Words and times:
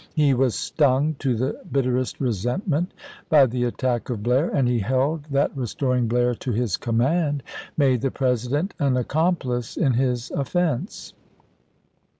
He 0.15 0.33
was 0.33 0.55
stung 0.55 1.13
to 1.19 1.35
the 1.35 1.61
bitterest 1.71 2.19
resentment 2.19 2.91
by 3.29 3.45
the 3.45 3.65
attack 3.65 4.09
of 4.09 4.23
Blair; 4.23 4.49
and 4.49 4.67
he 4.67 4.79
held 4.79 5.25
that 5.25 5.55
restoring 5.55 6.07
Blair 6.07 6.33
to 6.33 6.51
his 6.51 6.75
command 6.75 7.43
made 7.77 8.01
the 8.01 8.09
President 8.09 8.73
an 8.79 8.97
accomplice 8.97 9.77
in 9.77 9.93
his 9.93 10.31
offense. 10.31 11.13